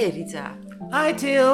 Hey 0.00 0.10
Rita, 0.10 0.58
Hi 0.90 1.14
Til. 1.14 1.46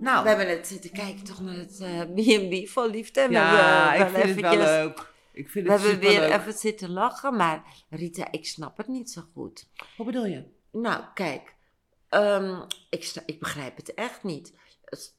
Nou, 0.00 0.22
we 0.22 0.28
hebben 0.28 0.46
net 0.46 0.66
zitten 0.66 0.92
kijken 0.92 1.24
toch 1.24 1.40
naar 1.40 1.54
het 1.54 1.78
B&B 2.14 2.68
vol 2.68 2.90
liefde. 2.90 3.26
We 3.26 3.32
ja, 3.32 3.94
ik 3.94 4.08
vind 4.08 4.24
het 4.26 4.40
wel 4.40 4.56
leuk. 4.56 5.12
Ik 5.32 5.50
vind 5.50 5.66
We 5.66 5.72
het 5.72 5.82
hebben 5.82 6.00
weer 6.00 6.32
even 6.32 6.52
zitten 6.52 6.90
lachen, 6.90 7.36
maar 7.36 7.84
Rita, 7.90 8.30
ik 8.30 8.46
snap 8.46 8.76
het 8.76 8.88
niet 8.88 9.10
zo 9.10 9.22
goed. 9.32 9.68
Wat 9.96 10.06
bedoel 10.06 10.26
je? 10.26 10.44
Nou, 10.72 11.04
kijk, 11.14 11.54
ehm, 12.08 12.62
ik, 12.90 13.12
ik 13.26 13.38
begrijp 13.38 13.76
het 13.76 13.94
echt 13.94 14.22
niet. 14.22 14.54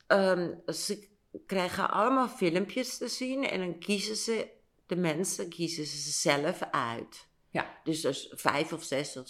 Ehm, 0.08 0.52
ze 0.68 1.08
krijgen 1.46 1.90
allemaal 1.90 2.28
filmpjes 2.28 2.98
te 2.98 3.08
zien 3.08 3.48
en 3.48 3.60
dan 3.60 3.80
kiezen 3.80 4.16
ze, 4.16 4.48
de 4.86 4.96
mensen 4.96 5.50
kiezen 5.50 5.86
ze 5.86 6.12
zelf 6.12 6.62
uit. 6.72 7.28
Ja. 7.50 7.80
Dus, 7.84 8.02
dus 8.02 8.32
vijf 8.36 8.74
of 8.74 8.84
zes 8.84 9.18
of, 9.18 9.28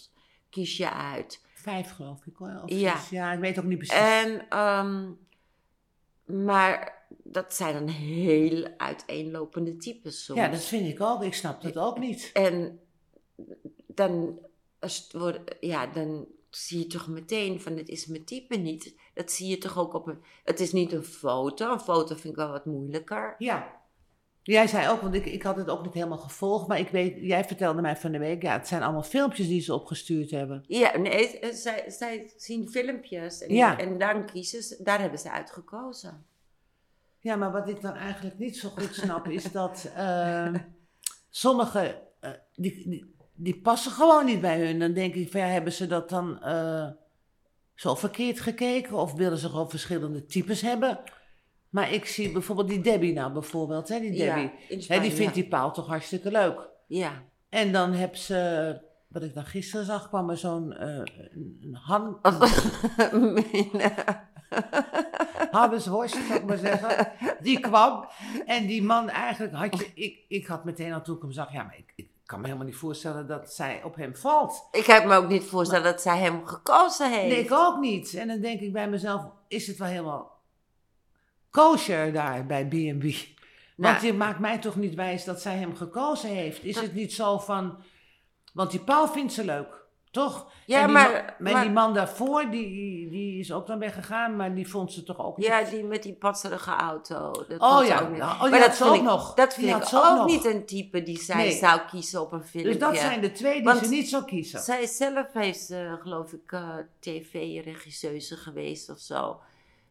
kies 0.49 0.77
je 0.77 0.91
uit. 0.91 1.41
Vijf 1.63 1.91
geloof 1.91 2.25
ik 2.25 2.35
hoor. 2.35 2.61
Of 2.63 2.69
Ja. 2.69 2.97
zes. 2.99 3.09
ja, 3.09 3.31
ik 3.33 3.39
weet 3.39 3.59
ook 3.59 3.65
niet 3.65 3.77
precies. 3.77 3.95
En, 3.97 4.45
ehm, 4.49 5.11
maar 6.45 7.05
dat 7.23 7.53
zijn 7.53 7.73
dan 7.73 7.87
heel 7.87 8.67
uiteenlopende 8.77 9.77
types 9.77 10.25
soms. 10.25 10.39
ja, 10.39 10.47
dat 10.47 10.63
vind 10.65 10.87
ik 10.87 11.01
ook. 11.01 11.23
Ik 11.23 11.33
snap 11.33 11.61
dat 11.61 11.77
ook 11.77 11.99
niet. 11.99 12.29
En 12.33 12.79
dan, 13.87 14.39
als 14.79 14.97
het 14.97 15.13
wordt, 15.21 15.55
ja, 15.59 15.87
dan 15.87 16.25
zie 16.49 16.79
je 16.79 16.87
toch 16.87 17.07
meteen 17.07 17.61
van 17.61 17.77
het 17.77 17.89
is 17.89 18.05
mijn 18.05 18.23
type 18.23 18.55
niet. 18.55 18.95
Dat 19.13 19.31
zie 19.31 19.47
je 19.49 19.57
toch 19.57 19.77
ook 19.79 19.93
op 19.93 20.07
een. 20.07 20.23
Het 20.43 20.59
is 20.59 20.71
niet 20.71 20.91
een 20.91 21.03
foto. 21.03 21.71
Een 21.71 21.79
foto 21.79 22.15
vind 22.15 22.23
ik 22.33 22.35
wel 22.35 22.49
wat 22.51 22.65
moeilijker. 22.65 23.35
Ja. 23.37 23.81
Jij 24.43 24.67
zei 24.67 24.89
ook, 24.89 25.01
want 25.01 25.15
ik, 25.15 25.25
ik 25.25 25.43
had 25.43 25.55
het 25.55 25.69
ook 25.69 25.83
niet 25.83 25.93
helemaal 25.93 26.17
gevolgd, 26.17 26.67
maar 26.67 26.79
ik 26.79 26.89
weet, 26.89 27.17
jij 27.21 27.45
vertelde 27.45 27.81
mij 27.81 27.97
van 27.97 28.11
de 28.11 28.17
week, 28.17 28.41
ja, 28.41 28.53
het 28.53 28.67
zijn 28.67 28.83
allemaal 28.83 29.03
filmpjes 29.03 29.47
die 29.47 29.61
ze 29.61 29.73
opgestuurd 29.73 30.31
hebben. 30.31 30.63
Ja, 30.67 30.97
nee, 30.97 31.39
zij, 31.53 31.83
zij 31.87 32.31
zien 32.37 32.69
filmpjes 32.69 33.41
en, 33.41 33.53
Ja. 33.53 33.79
en 33.79 33.97
dan 33.97 34.25
kiezen 34.25 34.63
ze, 34.63 34.83
daar 34.83 34.99
hebben 34.99 35.19
ze 35.19 35.31
uitgekozen. 35.31 36.25
Ja, 37.19 37.35
maar 37.35 37.51
wat 37.51 37.69
ik 37.69 37.81
dan 37.81 37.93
eigenlijk 37.93 38.37
niet 38.37 38.57
zo 38.57 38.69
goed 38.69 38.95
snap, 38.95 39.27
is 39.27 39.51
dat 39.51 39.91
eh, 39.95 40.53
sommige, 41.29 42.01
eh, 42.19 42.31
die, 42.55 42.89
die, 42.89 43.15
die 43.33 43.61
passen 43.61 43.91
gewoon 43.91 44.25
niet 44.25 44.41
bij 44.41 44.65
hun. 44.65 44.79
Dan 44.79 44.93
denk 44.93 45.13
ik, 45.13 45.31
van, 45.31 45.39
ja, 45.39 45.47
hebben 45.47 45.73
ze 45.73 45.87
dat 45.87 46.09
dan 46.09 46.41
eh, 46.43 46.87
zo 47.75 47.95
verkeerd 47.95 48.39
gekeken? 48.39 48.95
Of 48.95 49.13
willen 49.13 49.37
ze 49.37 49.49
gewoon 49.49 49.69
verschillende 49.69 50.25
types 50.25 50.61
hebben? 50.61 50.99
Maar 51.73 51.93
ik 51.93 52.05
zie 52.05 52.31
bijvoorbeeld 52.31 52.67
die 52.67 52.81
Debbie 52.81 53.13
nou 53.13 53.31
bijvoorbeeld, 53.31 53.89
hè, 53.89 53.99
die 53.99 54.11
Debbie. 54.11 54.51
Ja, 54.69 54.77
Hè, 54.87 54.99
die 54.99 55.11
vindt 55.11 55.35
ja. 55.35 55.41
die 55.41 55.47
paal 55.47 55.71
toch 55.71 55.87
hartstikke 55.87 56.31
leuk. 56.31 56.69
Ja. 56.87 57.11
En 57.49 57.71
dan 57.71 57.93
heb 57.93 58.15
ze, 58.15 58.79
wat 59.07 59.23
ik 59.23 59.33
dan 59.33 59.45
gisteren 59.45 59.85
zag, 59.85 60.07
kwam 60.07 60.29
er 60.29 60.37
zo'n 60.37 60.73
eh, 60.73 60.87
een, 61.31 61.59
een 61.61 61.75
han, 61.75 62.19
Hannesworst, 65.51 66.15
zou 66.27 66.39
ik 66.39 66.45
maar 66.45 66.57
zeggen. 66.57 67.11
Die 67.39 67.59
kwam. 67.59 68.07
En 68.45 68.65
die 68.65 68.83
man 68.83 69.09
eigenlijk 69.09 69.53
had 69.53 69.77
je... 69.77 69.91
Ik, 69.93 70.19
ik 70.27 70.45
had 70.45 70.63
meteen 70.63 70.93
al 70.93 71.01
toen 71.01 71.15
ik 71.15 71.21
hem 71.21 71.31
zag... 71.31 71.53
Ja, 71.53 71.63
maar 71.63 71.77
ik, 71.77 71.93
ik 71.95 72.07
kan 72.25 72.39
me 72.39 72.45
helemaal 72.45 72.67
niet 72.67 72.75
voorstellen 72.75 73.27
dat 73.27 73.53
zij 73.53 73.83
op 73.83 73.95
hem 73.95 74.15
valt. 74.15 74.67
ik 74.71 74.85
heb 74.85 75.05
me 75.05 75.15
ook 75.15 75.27
niet 75.27 75.43
voorstellen 75.43 75.83
dat 75.83 76.01
zij 76.01 76.17
hem 76.17 76.45
gekozen 76.45 77.11
heeft. 77.11 77.33
Nee, 77.33 77.43
ik 77.43 77.51
ook 77.51 77.79
niet. 77.79 78.13
En 78.13 78.27
dan 78.27 78.39
denk 78.39 78.59
ik 78.59 78.73
bij 78.73 78.89
mezelf... 78.89 79.25
Is 79.47 79.67
het 79.67 79.77
wel 79.77 79.87
helemaal 79.87 80.32
kosher 81.53 82.13
daar 82.13 82.45
bij 82.45 82.65
B&B? 82.67 83.03
Want 83.75 83.93
Nou. 84.01 84.05
je 84.05 84.13
maakt 84.13 84.39
mij 84.39 84.57
toch 84.57 84.75
niet 84.75 84.95
wijs 84.95 85.23
dat 85.23 85.41
zij 85.41 85.57
hem 85.57 85.75
gekozen 85.75 86.29
heeft. 86.29 86.63
Is 86.63 86.79
het 86.79 86.93
niet 86.93 87.13
zo 87.13 87.37
van... 87.39 87.77
Want 88.53 88.71
die 88.71 88.79
Paul 88.79 89.07
vindt 89.07 89.33
ze 89.33 89.45
leuk. 89.45 89.81
Toch? 90.11 90.51
Ja, 90.65 90.79
En 90.79 90.85
die 90.85 90.93
maar- 90.93 91.11
ma- 91.11 91.35
maar, 91.39 91.53
maar- 91.53 91.61
die 91.63 91.71
man 91.71 91.93
daarvoor, 91.93 92.49
die, 92.49 93.09
die 93.09 93.39
is 93.39 93.51
ook 93.51 93.67
dan 93.67 93.79
weggegaan. 93.79 94.35
Maar 94.35 94.55
die 94.55 94.67
vond 94.69 94.93
ze 94.93 95.03
toch 95.03 95.25
ook 95.25 95.37
niet... 95.37 95.45
Ja, 95.45 95.63
die 95.63 95.83
met 95.83 96.03
die 96.03 96.13
patserige 96.13 96.71
auto. 96.71 97.31
Dat 97.47 97.59
Oh 97.61 97.85
ja, 97.85 97.99
ook 97.99 98.09
niet. 98.09 98.17
nou, 98.17 98.33
oh, 98.33 98.39
maar 98.41 98.49
die 98.51 98.59
dat 98.59 98.81
ook 98.83 98.95
ik, 98.95 99.01
nog. 99.01 99.33
Dat 99.33 99.55
Die 99.55 99.65
vind 99.67 99.81
ik 99.87 99.93
ook 99.93 100.17
nog. 100.17 100.25
niet 100.25 100.45
een 100.45 100.65
type 100.65 101.03
die 101.03 101.19
zij 101.19 101.35
Nee. 101.35 101.51
zou 101.51 101.79
kiezen 101.89 102.21
op 102.21 102.31
een 102.31 102.43
filmpje. 102.43 102.71
Dus 102.71 102.81
dat 102.81 102.97
zijn 102.97 103.21
de 103.21 103.31
twee 103.31 103.53
die 103.53 103.63
Want 103.63 103.79
ze 103.83 103.89
niet 103.89 104.09
zou 104.09 104.25
kiezen. 104.25 104.59
Zij 104.59 104.85
zelf 104.87 105.33
heeft, 105.33 105.69
eh, 105.69 105.93
geloof 106.01 106.31
ik, 106.33 106.51
eh, 106.51 106.69
tv-regisseuse 106.99 108.37
geweest 108.37 108.89
of 108.89 108.99
zo. 108.99 109.39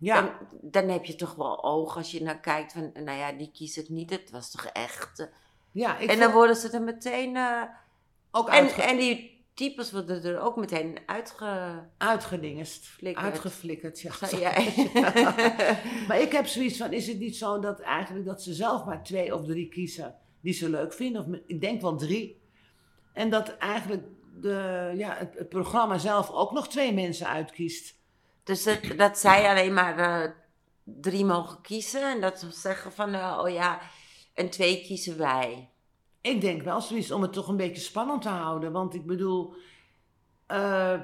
Ja, 0.03 0.39
dan 0.61 0.89
heb 0.89 1.05
je 1.05 1.15
toch 1.15 1.35
wel 1.35 1.65
oog 1.65 1.97
als 1.97 2.11
je 2.11 2.23
naar 2.23 2.41
kijkt 2.41 2.73
van, 2.73 2.91
nou 2.95 3.19
ja, 3.19 3.33
die 3.33 3.51
kies 3.53 3.79
ik 3.79 3.89
niet. 3.89 4.11
Het 4.11 4.31
was 4.31 4.51
toch 4.51 4.65
echt... 4.65 5.19
eh, 5.19 5.27
ja 5.73 5.99
ik 5.99 6.11
en 6.11 6.19
dan 6.19 6.33
worden 6.33 6.57
ze 6.57 6.71
er 6.71 6.83
meteen... 6.83 7.37
eh, 7.37 7.63
ook 8.31 8.49
en, 8.49 8.69
en 8.69 8.97
die 8.97 9.45
types 9.55 9.93
worden 9.93 10.25
er 10.25 10.41
ook 10.41 10.57
meteen 10.57 10.99
uitge... 11.07 11.83
uitgedingest. 11.99 12.87
Flikkerd. 12.87 13.27
Uitgeflikkerd, 13.27 14.01
ja. 14.01 14.13
Jij. 14.31 14.91
maar 16.09 16.21
ik 16.21 16.33
heb 16.33 16.47
zoiets 16.47 16.77
van, 16.77 16.93
is 16.93 17.07
het 17.07 17.19
niet 17.19 17.37
zo 17.37 17.59
dat 17.59 17.81
eigenlijk 17.81 18.27
dat 18.27 18.43
ze 18.43 18.55
zelf 18.55 18.85
maar 18.85 19.03
twee 19.03 19.35
of 19.35 19.45
drie 19.45 19.69
kiezen 19.69 20.15
die 20.41 20.53
ze 20.53 20.71
leuk 20.71 20.93
vinden? 20.93 21.23
Of 21.23 21.41
ik 21.47 21.61
denk 21.61 21.81
wel 21.81 21.97
drie. 21.97 22.43
En 23.13 23.31
dat 23.31 23.57
eigenlijk 23.57 24.03
de, 24.41 24.93
ja, 24.97 25.17
het, 25.17 25.35
het 25.35 25.49
programma 25.49 25.99
zelf 25.99 26.31
ook 26.31 26.53
nog 26.53 26.69
twee 26.69 26.93
mensen 26.95 27.27
uitkiest. 27.27 28.01
Dus 28.45 28.63
dat, 28.63 28.81
dat 28.97 29.19
zij 29.19 29.49
alleen 29.49 29.75
maar 29.75 29.99
eh, 29.99 30.31
drie 30.85 31.25
mogen 31.25 31.61
kiezen. 31.61 32.11
En 32.11 32.21
dat 32.21 32.39
ze 32.39 32.51
zeggen 32.51 32.93
van, 32.93 33.15
eh, 33.15 33.41
oh 33.43 33.51
ja, 33.51 33.81
en 34.35 34.51
twee 34.51 34.83
kiezen 34.83 35.19
wij. 35.19 35.69
Ik 36.21 36.41
denk 36.41 36.63
wel 36.63 36.81
zoiets 36.81 37.11
om 37.11 37.23
het 37.23 37.33
toch 37.33 37.49
een 37.49 37.57
beetje 37.57 37.83
spannend 37.83 38.23
te 38.23 38.29
houden. 38.29 38.73
Want 38.73 38.95
ik 38.95 39.07
bedoel, 39.07 39.55
eh, 40.47 41.01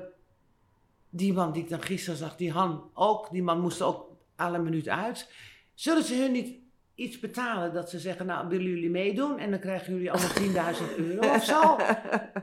die 1.10 1.32
man 1.32 1.52
die 1.52 1.62
ik 1.62 1.68
dan 1.68 1.82
gisteren 1.82 2.18
zag, 2.18 2.36
die 2.36 2.52
Han 2.52 2.90
ook, 2.94 3.30
die 3.30 3.42
man 3.42 3.60
moest 3.60 3.82
ook 3.82 4.06
alle 4.36 4.58
minuut 4.58 4.88
uit. 4.88 5.32
Zullen 5.74 6.04
ze 6.04 6.14
hun 6.14 6.32
niet 6.32 6.56
iets 6.94 7.18
betalen 7.18 7.72
dat 7.72 7.90
ze 7.90 7.98
zeggen, 7.98 8.26
nou 8.26 8.48
willen 8.48 8.66
jullie 8.66 8.90
meedoen 8.90 9.38
en 9.38 9.50
dan 9.50 9.60
krijgen 9.60 9.92
jullie 9.92 10.12
allemaal 10.12 10.74
10.000 10.74 10.96
euro 11.06 11.34
of 11.34 11.44
zo? 11.44 11.76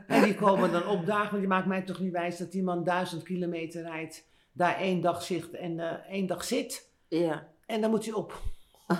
En 0.06 0.22
die 0.22 0.34
komen 0.34 0.72
dan 0.72 0.86
opdagen, 0.86 1.30
want 1.30 1.42
je 1.42 1.48
maakt 1.48 1.66
mij 1.66 1.82
toch 1.82 2.00
niet 2.00 2.12
wijs 2.12 2.36
dat 2.36 2.52
die 2.52 2.62
man 2.62 2.84
duizend 2.84 3.22
kilometer 3.22 3.82
rijdt, 3.82 4.26
daar 4.56 4.76
één 4.76 5.00
dag 5.00 5.22
zit 5.22 5.50
en 5.50 5.80
eh, 5.80 5.92
één 6.08 6.26
dag 6.26 6.44
zit. 6.44 6.88
Ja. 7.08 7.46
En 7.66 7.80
dan 7.80 7.90
moet 7.90 8.04
hij 8.04 8.14
op. 8.14 8.42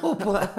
op 0.03 0.23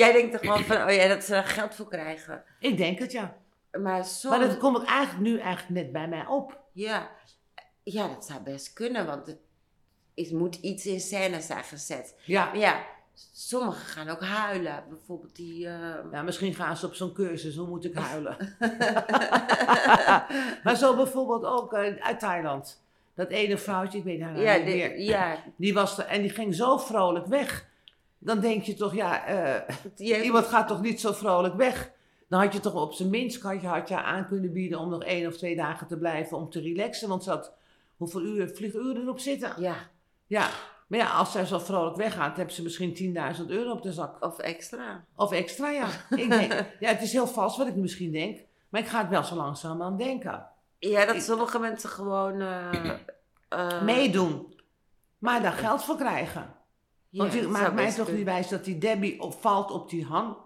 Jij 0.00 0.12
denkt 0.12 0.32
toch 0.32 0.40
wel 0.42 0.58
van, 0.58 0.82
oh 0.82 0.92
ja, 0.94 1.08
dat 1.08 1.24
ze 1.24 1.34
er 1.34 1.44
geld 1.44 1.74
voor 1.74 1.88
krijgen. 1.88 2.44
ik 2.60 2.76
denk 2.76 2.98
het 2.98 3.12
ja. 3.12 3.36
Maar 3.82 4.04
soms... 4.04 4.36
Maar 4.36 4.46
dat 4.48 4.58
komt 4.58 4.84
eigenlijk 4.84 5.20
nu 5.20 5.38
eigenlijk 5.38 5.82
net 5.82 5.92
bij 5.92 6.08
mij 6.08 6.26
op. 6.26 6.60
Ja. 6.72 7.10
ja, 7.82 8.08
dat 8.08 8.24
zou 8.26 8.40
best 8.40 8.72
kunnen, 8.72 9.06
want 9.06 9.26
het 9.26 9.38
is, 10.14 10.30
moet 10.30 10.54
iets 10.54 10.86
in 10.86 11.00
scène 11.00 11.40
zijn 11.40 11.64
gezet. 11.64 12.14
Ja. 12.24 12.44
Maar 12.44 12.58
ja, 12.58 12.82
sommigen 13.32 13.86
gaan 13.86 14.08
ook 14.08 14.22
huilen. 14.24 14.84
Bijvoorbeeld 14.88 15.36
die... 15.36 15.66
eh, 15.66 15.94
Ja, 16.12 16.22
misschien 16.22 16.54
gaan 16.54 16.76
ze 16.76 16.86
op 16.86 16.94
zo'n 16.94 17.12
cursus, 17.12 17.56
hoe 17.56 17.68
moet 17.68 17.84
ik 17.84 17.94
huilen? 17.94 18.36
maar 20.64 20.76
zo 20.76 20.96
bijvoorbeeld 20.96 21.44
ook 21.44 21.72
eh, 21.72 21.94
uit 22.00 22.20
Thailand. 22.20 22.83
Dat 23.14 23.28
ene 23.28 23.58
vrouwtje, 23.58 23.98
ik 23.98 24.04
weet 24.04 24.20
haar 24.20 24.40
ja, 24.40 24.56
niet 24.56 24.66
de- 24.66 24.72
meer. 24.72 25.00
ja, 25.00 25.36
Die 25.56 25.74
was 25.74 25.98
er 25.98 26.04
en 26.04 26.20
die 26.20 26.30
ging 26.30 26.54
zo 26.54 26.76
vrolijk 26.78 27.26
weg. 27.26 27.66
Dan 28.18 28.40
denk 28.40 28.62
je 28.62 28.74
toch, 28.74 28.94
ja, 28.94 29.26
eh, 29.26 30.24
iemand 30.24 30.46
gaat 30.46 30.68
toch 30.68 30.80
niet 30.80 31.00
zo 31.00 31.12
vrolijk 31.12 31.54
weg? 31.54 31.90
Dan 32.28 32.40
had 32.40 32.52
je 32.52 32.60
toch 32.60 32.74
op 32.74 32.92
zijn 32.92 33.10
minst 33.10 33.42
had 33.42 33.60
je, 33.60 33.66
had 33.66 33.88
je 33.88 34.02
aan 34.02 34.26
kunnen 34.26 34.52
bieden 34.52 34.78
om 34.78 34.90
nog 34.90 35.02
één 35.04 35.26
of 35.26 35.36
twee 35.36 35.56
dagen 35.56 35.86
te 35.86 35.96
blijven 35.98 36.36
om 36.36 36.50
te 36.50 36.60
relaxen. 36.60 37.08
Want 37.08 37.24
ze 37.24 37.30
had 37.30 37.52
hoeveel 37.96 38.22
uur, 38.22 38.48
vlieguren 38.48 39.02
erop 39.02 39.18
zitten? 39.18 39.52
ja, 39.58 39.74
Ja, 40.26 40.48
maar 40.86 40.98
ja, 40.98 41.10
als 41.10 41.32
zij 41.32 41.44
zo 41.44 41.58
vrolijk 41.58 41.96
weggaat, 41.96 42.36
hebben 42.36 42.54
ze 42.54 42.62
misschien 42.62 42.94
10.000 43.40 43.46
euro 43.46 43.70
op 43.70 43.82
de 43.82 43.92
zak. 43.92 44.24
of 44.24 44.38
extra. 44.38 45.04
Of 45.16 45.32
extra, 45.32 45.70
ja. 45.70 45.86
Ik 46.16 46.28
denk, 46.30 46.52
ja, 46.80 46.88
het 46.88 47.02
is 47.02 47.12
heel 47.12 47.26
vals 47.26 47.56
wat 47.56 47.66
ik 47.66 47.74
misschien 47.76 48.12
denk. 48.12 48.38
Maar 48.68 48.80
ik 48.80 48.86
ga 48.86 49.00
het 49.00 49.08
wel 49.10 49.22
zo 49.24 49.34
langzaam 49.34 49.82
aan 49.82 49.96
denken. 49.96 50.46
Ja, 50.90 51.06
dat 51.06 51.22
sommige 51.22 51.58
mensen 51.58 51.88
gewoon... 51.90 52.40
eh, 52.40 52.90
eh, 53.48 53.82
Meedoen. 53.82 54.54
Maar 55.18 55.42
daar 55.42 55.52
geld 55.52 55.84
voor 55.84 55.96
krijgen. 55.96 56.54
ja, 57.08 57.20
Want 57.22 57.32
je 57.32 57.40
dat 57.40 57.50
maakt 57.50 57.64
zou 57.64 57.74
mij 57.74 57.92
toch 57.92 58.12
niet 58.12 58.24
wijs 58.24 58.48
dat 58.48 58.64
die 58.64 58.78
Debbie 58.78 59.20
opvalt 59.20 59.70
op 59.70 59.90
die 59.90 60.04
Han. 60.04 60.36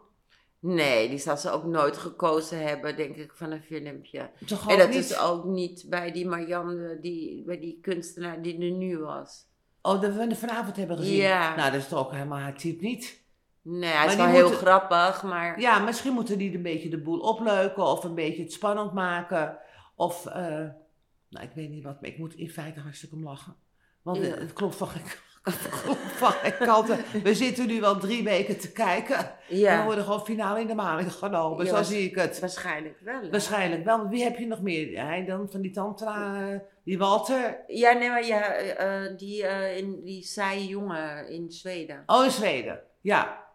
Nee, 0.61 1.09
die 1.09 1.19
zal 1.19 1.37
ze 1.37 1.51
ook 1.51 1.65
nooit 1.65 1.97
gekozen 1.97 2.67
hebben, 2.67 2.97
denk 2.97 3.17
ik, 3.17 3.33
van 3.35 3.51
een 3.51 3.63
filmpje. 3.63 4.31
Toch 4.47 4.71
en 4.71 4.79
dat 4.79 4.89
niet? 4.89 4.99
is 4.99 5.19
ook 5.19 5.45
niet 5.45 5.85
bij 5.89 6.13
die 6.13 6.27
Marianne, 6.27 6.99
die, 7.01 7.45
bij 7.45 7.59
die 7.61 7.79
kunstenaar 7.83 8.43
die 8.43 8.63
er 8.63 8.71
nu 8.71 8.99
was. 8.99 9.47
Oh, 9.83 10.01
dat 10.01 10.15
we 10.15 10.35
vanavond 10.37 10.77
hebben 10.77 10.97
gezien. 10.99 11.15
Ja. 11.17 11.55
Nou, 11.57 11.71
dat 11.73 11.81
is 11.81 11.89
toch 11.89 11.99
ook 11.99 12.13
helemaal 12.13 12.39
haar 12.39 12.55
type 12.57 12.85
niet. 12.85 13.23
Nee, 13.63 13.91
hij 13.91 14.07
is 14.07 14.17
Maar 14.17 14.17
wel 14.17 14.27
die 14.27 14.35
heel 14.37 14.49
moeten- 14.49 14.67
grappig, 14.67 15.23
maar... 15.23 15.61
Ja, 15.61 15.79
misschien 15.79 16.13
moeten 16.13 16.39
die 16.39 16.55
een 16.55 16.63
beetje 16.63 16.89
de 16.89 17.03
boel 17.03 17.19
opleuken. 17.21 17.83
Of 17.83 18.05
een 18.05 18.15
beetje 18.15 18.43
het 18.43 18.53
spannend 18.53 18.93
maken. 18.93 19.59
Of, 19.99 20.27
eh, 20.27 20.35
nou, 21.29 21.47
ik 21.47 21.51
weet 21.55 21.71
niet 21.71 21.85
wat. 21.85 22.01
Maar 22.01 22.11
ik 22.11 22.19
moet 22.19 22.35
in 22.35 22.51
feite 22.51 22.81
hartstikke 22.81 23.15
om 23.15 23.25
lachen. 23.25 23.55
Want 24.03 24.17
Ja. 24.19 24.23
het, 24.25 24.53
klopt 24.53 24.75
van 24.75 24.89
geen 24.89 25.03
kanten. 26.67 26.99
We 27.23 27.35
zitten 27.35 27.67
nu 27.67 27.83
al 27.83 27.99
drie 27.99 28.25
weken 28.25 28.59
te 28.59 28.73
kijken. 28.73 29.17
En 29.49 29.79
we 29.79 29.83
worden 29.85 30.05
gewoon 30.05 30.25
finaal 30.25 30.57
in 30.57 30.67
de 30.67 30.75
maling 30.75 31.13
genomen. 31.13 31.65
Ja, 31.67 31.77
Zo 31.77 31.83
zie 31.83 32.09
ik 32.09 32.15
het. 32.15 32.41
waarschijnlijk 32.41 33.01
wel. 33.01 33.21
hè? 33.23 33.31
Waarschijnlijk 33.31 33.85
wel. 33.85 33.99
Want 33.99 34.11
wie 34.11 34.23
heb 34.23 34.37
je 34.39 34.47
nog 34.47 34.61
meer? 34.63 35.05
Hij 35.05 35.25
dan 35.25 35.51
van 35.51 35.61
die 35.61 35.71
tantra, 35.71 36.49
eh, 36.53 36.59
die 36.85 36.99
Walter. 36.99 37.59
Ja, 37.67 37.93
nee, 37.93 38.09
maar 38.09 38.27
ja, 38.27 38.53
eh, 38.53 39.17
die, 39.17 39.43
in, 39.77 40.01
die 40.05 40.23
saaie 40.23 40.67
jongen 40.67 41.29
in 41.29 41.51
Zweden. 41.51 42.03
Oh, 42.07 42.25
in 42.25 42.31
Zweden. 42.31 42.81
Ja. 43.01 43.47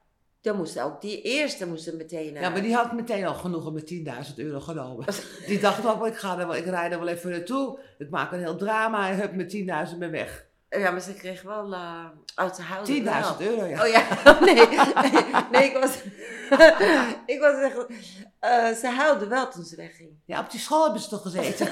Dan 0.44 0.56
moest 0.56 0.80
ook 0.80 1.02
die 1.02 1.22
eerste 1.22 1.68
moest 1.68 1.88
er 1.88 1.96
meteen. 1.96 2.36
eh, 2.36 2.42
ja, 2.42 2.50
maar 2.50 2.62
die 2.62 2.76
had 2.76 2.92
meteen 2.94 3.26
al 3.26 3.34
genoegen 3.34 3.74
met 3.74 3.94
10.000 4.30 4.36
euro 4.36 4.60
genomen. 4.60 5.06
Die 5.48 5.60
dacht 5.60 5.86
ook, 5.86 6.06
ik, 6.08 6.18
ga 6.18 6.32
er 6.40 6.48
wel, 6.48 6.56
ik 6.56 6.66
rijd 6.66 6.92
er 6.92 7.00
wel 7.00 7.08
even 7.08 7.30
naartoe. 7.32 7.80
Ik 7.98 8.10
maak 8.10 8.32
een 8.32 8.40
heel 8.40 8.56
drama 8.56 9.10
en 9.10 9.16
hup 9.20 9.34
met 9.36 9.54
10.000 9.92 9.98
ben 9.98 10.12
weg. 10.12 10.44
10.000 10.70 10.80
Ja, 10.82 10.92
maar 10.92 11.02
ze 11.02 11.14
kreeg 11.14 11.42
wel 11.42 11.72
uh, 11.74 12.06
uit 12.36 12.56
de 12.56 12.62
huis. 12.62 12.88
wel. 13.02 13.36
euro, 13.40 13.66
ja. 13.66 13.82
Oh 13.84 13.88
ja, 13.88 14.04
nee, 14.46 14.54
nee, 14.56 15.24
nee, 15.52 15.64
ik 15.70 15.78
was, 15.82 15.98
ik 17.36 17.40
was 17.40 17.62
echt, 17.62 17.86
eh, 18.40 18.68
ze 18.72 18.88
huilde 18.88 19.28
wel 19.28 19.50
toen 19.50 19.64
ze 19.64 19.76
wegging. 19.76 20.10
Ja, 20.26 20.40
op 20.40 20.52
die 20.52 20.60
school 20.60 20.84
hebben 20.84 21.02
ze 21.02 21.10
toch 21.10 21.22
gezeten? 21.22 21.68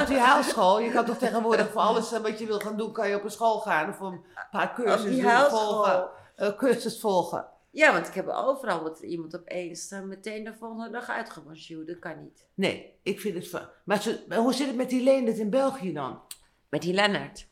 op 0.00 0.06
die 0.06 0.18
huilschool. 0.18 0.80
Je 0.80 0.90
kan 0.90 1.04
toch 1.04 1.18
tegenwoordig 1.18 1.70
voor 1.70 1.80
alles 1.80 2.12
eh, 2.12 2.20
wat 2.20 2.38
je 2.38 2.46
wil 2.46 2.58
gaan 2.58 2.76
doen, 2.76 2.92
kan 2.92 3.08
je 3.08 3.16
op 3.16 3.24
een 3.24 3.30
school 3.30 3.58
gaan. 3.58 3.88
Of 3.88 4.00
een 4.00 4.20
paar 4.50 4.68
Op 4.68 4.74
cursussen 4.74 5.10
die 5.10 5.22
doen, 5.22 5.30
volgen. 5.30 5.90
huilschool. 5.90 6.18
Eh, 6.40 6.56
cursus 6.56 7.00
volgen. 7.00 7.46
Ja, 7.70 7.92
want 7.92 8.08
ik 8.08 8.14
heb 8.14 8.28
overal 8.28 8.82
wat 8.82 9.00
iemand 9.00 9.36
opeens 9.36 9.90
uh, 9.92 10.00
meteen 10.00 10.44
de 10.44 10.54
volgende 10.58 10.90
dag 10.90 11.08
uitgewassen. 11.08 11.86
Dat 11.86 11.98
kan 11.98 12.22
niet. 12.22 12.46
Nee, 12.54 12.98
ik 13.02 13.20
vind 13.20 13.34
het... 13.34 13.48
ver- 13.48 13.70
Maar, 13.84 14.04
hoe 14.36 14.54
zit 14.54 14.66
het 14.66 14.76
met 14.76 14.90
die 14.90 15.02
Leendert 15.02 15.38
in 15.38 15.50
België 15.50 15.92
dan? 15.92 16.20
Met 16.68 16.82
die 16.82 16.94
Lennart. 16.94 17.48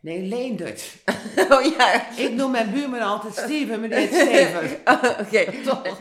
Nee, 0.00 0.22
Leendert. 0.22 0.96
oh 1.52 1.64
ja. 1.78 2.16
Ik 2.16 2.32
noem 2.32 2.50
mijn 2.50 2.70
buurman 2.72 3.00
altijd 3.00 3.34
Steven, 3.36 3.92
heet 3.92 4.14
Steven. 4.14 4.80
Oh, 4.94 5.18
Oké. 5.20 5.52
Toch? 5.68 5.98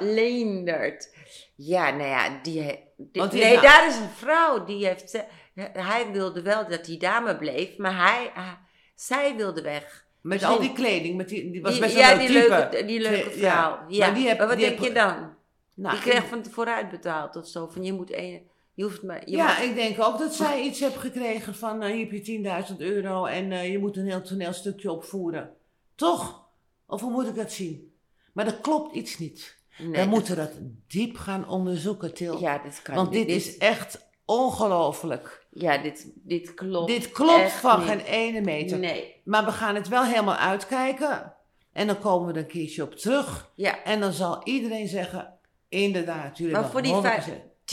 Leendert. 0.00 1.14
Ja, 1.56 1.90
nou 1.90 2.08
ja, 2.08 2.38
die, 2.42 2.62
die- 2.96 3.22
nee, 3.32 3.52
nou- 3.52 3.60
daar 3.62 3.86
is 3.88 3.96
een 3.96 4.08
vrouw 4.08 4.64
die 4.64 4.86
heeft. 4.86 5.24
Hij 5.72 6.10
wilde 6.12 6.42
wel 6.42 6.68
dat 6.68 6.84
die 6.84 6.98
dame 6.98 7.36
bleef, 7.36 7.76
maar 7.76 7.96
hij, 7.96 8.30
hij- 8.34 8.58
zij 8.94 9.36
wilde 9.36 9.62
weg. 9.62 10.06
Met 10.22 10.44
al 10.44 10.60
die 10.60 10.72
kleding, 10.72 11.16
met 11.16 11.28
die, 11.28 11.50
die 11.50 11.62
was 11.62 11.72
Die- 11.72 11.80
best 11.80 11.96
ja, 11.96 12.08
wel 12.16 12.18
die 12.26 12.36
een 12.36 12.42
type. 12.42 12.48
leuke, 12.70 12.84
die 12.84 13.00
leuke 13.00 13.38
ja. 13.40 13.50
vrouw. 13.50 13.88
Ja, 13.88 14.06
Maar 14.06 14.14
die 14.14 14.28
heb- 14.28 14.38
maar 14.38 14.46
wat 14.46 14.56
die 14.56 14.66
denk 14.66 14.78
heb- 14.78 14.88
je 14.88 14.94
dan? 14.94 15.34
Nou, 15.74 15.94
die 15.94 16.02
kreeg 16.10 16.28
van 16.28 16.42
tevoren 16.42 16.74
uitbetaald 16.74 17.36
of 17.36 17.46
zo. 17.46 17.66
Van 17.66 17.84
je 17.84 17.92
moet 17.92 18.10
één, 18.10 18.42
je 18.74 18.82
hoeft 18.82 19.02
maar. 19.02 19.22
Je 19.24 19.36
ja, 19.36 19.44
mag- 19.46 19.62
ik 19.62 19.74
denk 19.74 20.00
ook 20.02 20.18
dat 20.18 20.34
zij 20.34 20.62
iets 20.62 20.80
heeft 20.80 20.96
gekregen 20.96 21.54
van 21.54 21.82
eh, 21.82 21.90
hier 21.92 21.98
heb 22.00 22.10
je 22.12 22.20
10.000 22.22 22.80
euro 22.80 23.24
en 23.24 23.52
eh, 23.52 23.70
je 23.70 23.78
moet 23.78 23.96
een 23.96 24.06
heel 24.06 24.22
toneelstukje 24.22 24.92
opvoeren. 24.92 25.50
Toch? 25.94 26.48
Of 26.86 27.00
hoe 27.00 27.10
moet 27.10 27.26
ik 27.28 27.34
dat 27.34 27.52
zien? 27.52 27.92
Maar 28.32 28.46
er 28.46 28.58
klopt 28.60 28.94
iets 28.94 29.18
niet. 29.18 29.56
nee, 29.78 29.90
We 29.90 29.96
dat- 29.96 30.06
moeten 30.06 30.36
dat 30.36 30.50
diep 30.88 31.16
gaan 31.16 31.48
onderzoeken, 31.48 32.14
Til. 32.14 32.40
Ja, 32.40 32.62
kan 32.82 32.94
Want 32.94 33.12
dit 33.12 33.28
is 33.28 33.58
echt 33.58 34.08
ongelooflijk. 34.30 35.46
Ja, 35.50 35.78
dit, 35.78 36.06
dit 36.14 36.54
klopt. 36.54 36.86
Dit 36.88 37.12
klopt 37.12 37.52
van 37.52 37.80
geen 37.82 38.00
ene 38.00 38.40
meter. 38.40 38.78
Nee. 38.78 39.20
Maar 39.24 39.44
we 39.44 39.52
gaan 39.52 39.74
het 39.74 39.88
wel 39.88 40.04
helemaal 40.04 40.34
uitkijken. 40.36 41.34
En 41.72 41.86
dan 41.86 41.98
komen 41.98 42.26
we 42.26 42.32
er 42.32 42.38
een 42.38 42.46
keertje 42.46 42.82
op 42.82 42.94
terug. 42.94 43.50
Ja. 43.54 43.82
En 43.84 44.00
dan 44.00 44.12
zal 44.12 44.40
iedereen 44.44 44.88
zeggen, 44.88 45.38
inderdaad, 45.68 46.38
jullie 46.38 46.52
Maar 46.52 46.70
voor 46.70 46.82
die 46.82 46.94
100%. 46.94 46.98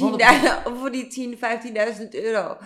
10.000 0.02 0.74
voor 0.80 0.92
die 0.92 1.08
10, 1.08 1.38
15.000 1.38 1.42
euro 2.12 2.58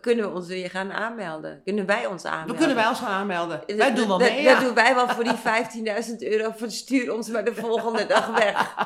kunnen 0.00 0.30
we 0.30 0.36
ons 0.36 0.46
weer 0.46 0.70
gaan 0.70 0.92
aanmelden. 0.92 1.60
Kunnen 1.64 1.86
wij 1.86 2.06
ons 2.06 2.24
aanmelden? 2.24 2.52
We 2.52 2.58
kunnen 2.58 2.76
wij 2.76 2.88
ons 2.88 2.98
gaan 2.98 3.08
aanmelden. 3.12 3.62
Dat- 3.66 3.76
Wij 3.76 3.94
doen 3.94 4.08
wel 4.08 4.18
mee, 4.18 4.44
Dat 4.44 4.52
ja. 4.52 4.60
doen 4.60 4.74
wij 4.74 4.94
wel 4.94 5.08
voor 5.08 5.24
die 5.24 5.36
15.000 5.36 6.16
euro. 6.18 6.52
Van 6.56 6.70
stuur 6.70 7.14
ons 7.14 7.28
maar 7.28 7.44
de 7.44 7.54
volgende 7.54 8.06
dag 8.06 8.26
weg. 8.26 8.74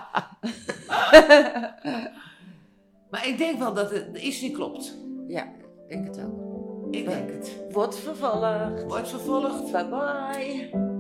Maar 3.15 3.29
ik 3.29 3.39
denk 3.39 3.59
wel 3.59 3.75
dat 3.75 3.91
het 3.91 4.19
iets 4.19 4.41
niet 4.41 4.53
klopt. 4.53 4.99
Ja, 5.27 5.43
ik 5.45 5.89
denk 5.89 6.07
het 6.07 6.25
ook. 6.25 6.95
Ik 6.95 7.09
denk 7.09 7.31
het. 7.31 7.57
Wordt 7.71 7.97
vervolgd. 7.97 8.85
Wordt 8.87 9.09
vervolgd. 9.09 9.73
Bye 9.73 9.89
bye. 9.89 10.94